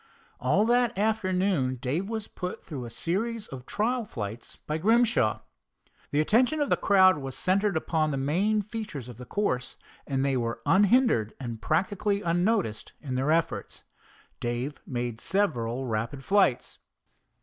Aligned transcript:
All 0.39 0.65
that 0.65 0.97
afternoon 0.97 1.75
Dave 1.75 2.09
was 2.09 2.27
put 2.27 2.65
through 2.65 2.85
a 2.85 2.89
series 2.89 3.45
of 3.49 3.67
trial 3.67 4.03
flights 4.03 4.55
by 4.65 4.79
Grimshaw. 4.79 5.41
The 6.09 6.19
attention 6.19 6.59
of 6.59 6.71
the 6.71 6.75
crowd 6.75 7.19
was 7.19 7.37
centered 7.37 7.77
upon 7.77 8.09
the 8.09 8.17
main 8.17 8.63
features 8.63 9.07
of 9.07 9.17
the 9.17 9.27
course, 9.27 9.77
and 10.07 10.25
they 10.25 10.35
were 10.37 10.59
unhindered 10.65 11.35
and 11.39 11.61
practically 11.61 12.23
unnoticed 12.23 12.93
in 12.99 13.13
their 13.13 13.29
efforts. 13.29 13.83
Dave 14.39 14.81
made 14.87 15.21
several 15.21 15.85
rapid 15.85 16.23
flights. 16.25 16.79